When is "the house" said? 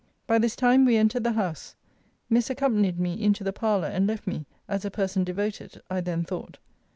1.23-1.75